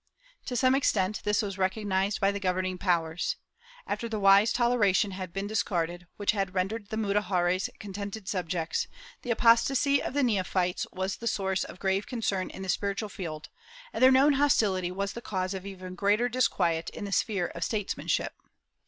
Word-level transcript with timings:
To 0.47 0.55
some 0.55 0.73
extent 0.73 1.21
this 1.25 1.43
was 1.43 1.59
recognized 1.59 2.19
by 2.19 2.31
the 2.31 2.39
governing 2.39 2.79
powers. 2.79 3.35
After 3.85 4.09
the 4.09 4.19
wise 4.19 4.51
toleration 4.51 5.11
had 5.11 5.31
been 5.31 5.45
dis 5.45 5.61
carded, 5.61 6.07
which 6.17 6.31
had 6.31 6.55
rendered 6.55 6.87
the 6.89 6.97
Mudejares 6.97 7.69
contented 7.79 8.27
subjects, 8.27 8.87
the 9.21 9.29
apostasy 9.29 10.01
of 10.01 10.15
the 10.15 10.23
neophytes 10.23 10.87
was 10.91 11.17
the 11.17 11.27
source 11.27 11.63
of 11.63 11.77
grave 11.77 12.07
concern 12.07 12.49
in 12.49 12.63
the 12.63 12.69
spiritual 12.69 13.09
field, 13.09 13.49
and 13.93 14.01
their 14.03 14.11
known 14.11 14.33
hostility 14.33 14.89
was 14.91 15.13
the 15.13 15.21
cause 15.21 15.53
of 15.53 15.67
even 15.67 15.93
greater 15.93 16.27
disquiet 16.27 16.89
in 16.89 17.05
the 17.05 17.11
sphere 17.11 17.49
of 17.53 17.63
statesmanship. 17.63 18.33